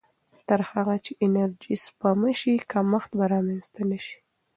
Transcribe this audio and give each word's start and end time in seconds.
تر 0.47 0.59
هغه 0.71 0.95
چې 1.05 1.11
انرژي 1.25 1.75
سپما 1.85 2.29
شي، 2.41 2.53
کمښت 2.71 3.11
به 3.17 3.25
رامنځته 3.33 3.81
نه 3.91 3.99
شي. 4.05 4.17